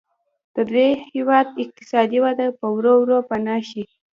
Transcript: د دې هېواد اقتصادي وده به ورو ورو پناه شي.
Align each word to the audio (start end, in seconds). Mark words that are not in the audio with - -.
د 0.55 0.57
دې 0.73 0.89
هېواد 1.13 1.47
اقتصادي 1.63 2.19
وده 2.25 2.47
به 2.57 2.65
ورو 2.75 2.93
ورو 3.01 3.17
پناه 3.29 3.61
شي. 3.69 3.83